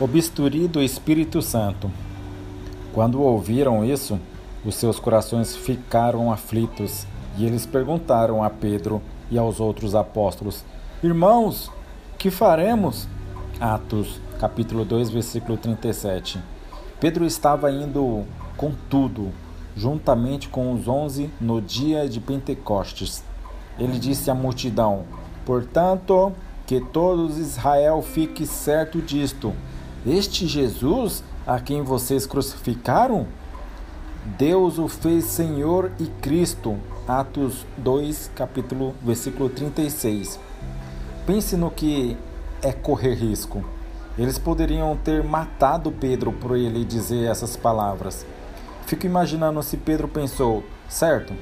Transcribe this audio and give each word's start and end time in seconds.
O 0.00 0.06
bisturi 0.06 0.68
do 0.68 0.80
Espírito 0.80 1.42
Santo. 1.42 1.90
Quando 2.94 3.20
ouviram 3.20 3.84
isso, 3.84 4.16
os 4.64 4.76
seus 4.76 5.00
corações 5.00 5.56
ficaram 5.56 6.30
aflitos 6.30 7.04
e 7.36 7.44
eles 7.44 7.66
perguntaram 7.66 8.44
a 8.44 8.48
Pedro 8.48 9.02
e 9.28 9.36
aos 9.36 9.58
outros 9.58 9.96
apóstolos: 9.96 10.64
Irmãos, 11.02 11.68
que 12.16 12.30
faremos? 12.30 13.08
Atos, 13.58 14.20
capítulo 14.38 14.84
2, 14.84 15.10
versículo 15.10 15.58
37. 15.58 16.38
Pedro 17.00 17.24
estava 17.26 17.68
indo 17.68 18.24
com 18.56 18.70
tudo, 18.88 19.32
juntamente 19.76 20.48
com 20.48 20.72
os 20.74 20.86
onze, 20.86 21.28
no 21.40 21.60
dia 21.60 22.08
de 22.08 22.20
Pentecostes. 22.20 23.24
Ele 23.76 23.98
disse 23.98 24.30
à 24.30 24.34
multidão: 24.34 25.02
Portanto, 25.44 26.32
que 26.68 26.80
todos 26.80 27.36
Israel 27.36 28.00
fique 28.00 28.46
certo 28.46 29.02
disto 29.02 29.52
este 30.06 30.46
Jesus 30.46 31.22
a 31.46 31.58
quem 31.58 31.82
vocês 31.82 32.26
crucificaram, 32.26 33.26
Deus 34.36 34.78
o 34.78 34.88
fez 34.88 35.24
Senhor 35.24 35.90
e 35.98 36.06
Cristo. 36.20 36.76
Atos 37.06 37.64
2, 37.78 38.32
capítulo, 38.34 38.94
versículo 39.02 39.48
36. 39.48 40.38
Pense 41.26 41.56
no 41.56 41.70
que 41.70 42.16
é 42.62 42.72
correr 42.72 43.14
risco. 43.14 43.64
Eles 44.18 44.38
poderiam 44.38 44.96
ter 44.96 45.24
matado 45.24 45.90
Pedro 45.90 46.32
por 46.32 46.56
ele 46.56 46.84
dizer 46.84 47.30
essas 47.30 47.56
palavras. 47.56 48.26
Fico 48.84 49.06
imaginando 49.06 49.62
se 49.62 49.76
Pedro 49.76 50.08
pensou, 50.08 50.64
certo? 50.88 51.32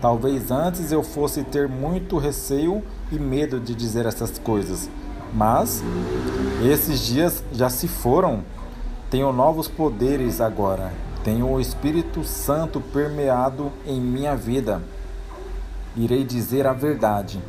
Talvez 0.00 0.50
antes 0.50 0.92
eu 0.92 1.02
fosse 1.02 1.42
ter 1.44 1.68
muito 1.68 2.16
receio 2.16 2.82
e 3.12 3.18
medo 3.18 3.60
de 3.60 3.74
dizer 3.74 4.06
essas 4.06 4.38
coisas, 4.38 4.88
mas 5.34 5.82
esses 6.64 7.00
dias 7.00 7.44
já 7.52 7.68
se 7.68 7.88
foram. 7.88 8.42
Tenho 9.10 9.32
novos 9.32 9.68
poderes 9.68 10.40
agora. 10.40 10.92
Tenho 11.24 11.50
o 11.50 11.60
Espírito 11.60 12.24
Santo 12.24 12.80
permeado 12.80 13.72
em 13.86 14.00
minha 14.00 14.34
vida. 14.34 14.82
Irei 15.96 16.24
dizer 16.24 16.66
a 16.66 16.72
verdade. 16.72 17.40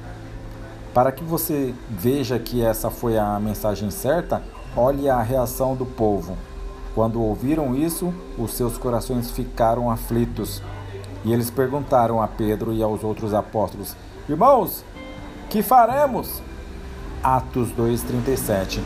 Para 0.93 1.11
que 1.11 1.23
você 1.23 1.73
veja 1.89 2.37
que 2.37 2.61
essa 2.61 2.89
foi 2.89 3.17
a 3.17 3.39
mensagem 3.39 3.89
certa, 3.89 4.41
olhe 4.75 5.09
a 5.09 5.21
reação 5.21 5.75
do 5.75 5.85
povo. 5.85 6.35
Quando 6.93 7.21
ouviram 7.21 7.73
isso, 7.73 8.13
os 8.37 8.53
seus 8.53 8.77
corações 8.77 9.31
ficaram 9.31 9.89
aflitos. 9.89 10.61
E 11.23 11.31
eles 11.31 11.49
perguntaram 11.49 12.21
a 12.21 12.27
Pedro 12.27 12.73
e 12.73 12.83
aos 12.83 13.03
outros 13.03 13.33
apóstolos: 13.33 13.95
Irmãos, 14.27 14.83
que 15.49 15.61
faremos? 15.61 16.41
Atos 17.23 17.69
2:37. 17.71 18.81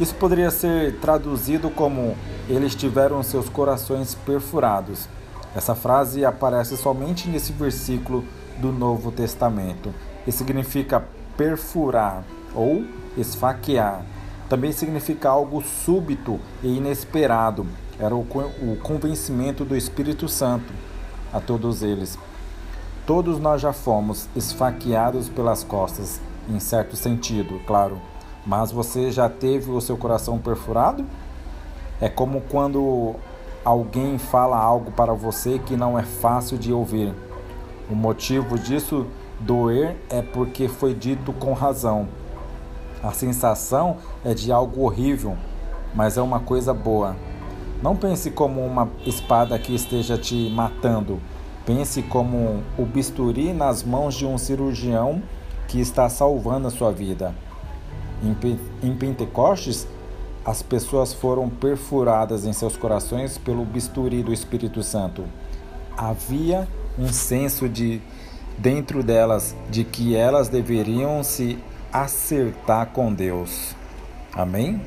Isso 0.00 0.14
poderia 0.14 0.50
ser 0.50 0.98
traduzido 1.00 1.70
como 1.70 2.16
eles 2.48 2.74
tiveram 2.74 3.22
seus 3.22 3.48
corações 3.48 4.14
perfurados. 4.14 5.08
Essa 5.54 5.74
frase 5.74 6.24
aparece 6.24 6.76
somente 6.76 7.28
nesse 7.28 7.52
versículo 7.52 8.24
do 8.58 8.72
Novo 8.72 9.12
Testamento 9.12 9.94
e 10.26 10.32
significa 10.32 11.04
perfurar 11.36 12.24
ou 12.54 12.84
esfaquear. 13.16 14.02
Também 14.48 14.72
significa 14.72 15.28
algo 15.28 15.62
súbito 15.62 16.40
e 16.62 16.76
inesperado. 16.76 17.66
Era 17.98 18.14
o 18.14 18.26
convencimento 18.82 19.64
do 19.64 19.76
Espírito 19.76 20.28
Santo 20.28 20.72
a 21.32 21.38
todos 21.38 21.82
eles. 21.82 22.18
Todos 23.06 23.38
nós 23.38 23.60
já 23.60 23.72
fomos 23.72 24.28
esfaqueados 24.34 25.28
pelas 25.28 25.62
costas 25.62 26.20
em 26.48 26.58
certo 26.58 26.96
sentido, 26.96 27.60
claro. 27.66 28.00
Mas 28.46 28.70
você 28.70 29.10
já 29.10 29.28
teve 29.28 29.70
o 29.70 29.80
seu 29.80 29.96
coração 29.96 30.38
perfurado? 30.38 31.04
É 32.00 32.08
como 32.08 32.42
quando 32.42 33.14
alguém 33.64 34.18
fala 34.18 34.58
algo 34.58 34.90
para 34.90 35.14
você 35.14 35.58
que 35.58 35.76
não 35.76 35.98
é 35.98 36.02
fácil 36.02 36.58
de 36.58 36.72
ouvir. 36.72 37.14
O 37.90 37.94
motivo 37.94 38.58
disso 38.58 39.06
doer 39.40 39.96
é 40.10 40.20
porque 40.20 40.68
foi 40.68 40.94
dito 40.94 41.32
com 41.32 41.52
razão. 41.52 42.08
A 43.02 43.12
sensação 43.12 43.98
é 44.24 44.34
de 44.34 44.50
algo 44.52 44.82
horrível, 44.82 45.36
mas 45.94 46.16
é 46.16 46.22
uma 46.22 46.40
coisa 46.40 46.72
boa. 46.74 47.16
Não 47.82 47.94
pense 47.94 48.30
como 48.30 48.64
uma 48.64 48.88
espada 49.04 49.58
que 49.58 49.74
esteja 49.74 50.16
te 50.16 50.48
matando. 50.50 51.20
Pense 51.66 52.02
como 52.02 52.62
o 52.78 52.84
bisturi 52.84 53.52
nas 53.52 53.82
mãos 53.82 54.14
de 54.14 54.26
um 54.26 54.38
cirurgião 54.38 55.22
que 55.74 55.80
está 55.80 56.08
salvando 56.08 56.68
a 56.68 56.70
sua 56.70 56.92
vida. 56.92 57.34
Em 58.80 58.94
Pentecostes, 58.94 59.88
as 60.44 60.62
pessoas 60.62 61.12
foram 61.12 61.50
perfuradas 61.50 62.44
em 62.44 62.52
seus 62.52 62.76
corações 62.76 63.38
pelo 63.38 63.64
bisturi 63.64 64.22
do 64.22 64.32
Espírito 64.32 64.84
Santo. 64.84 65.24
Havia 65.96 66.68
um 66.96 67.08
senso 67.08 67.68
de 67.68 68.00
dentro 68.56 69.02
delas 69.02 69.56
de 69.68 69.82
que 69.82 70.14
elas 70.14 70.48
deveriam 70.48 71.24
se 71.24 71.58
acertar 71.92 72.90
com 72.92 73.12
Deus. 73.12 73.74
Amém? 74.32 74.80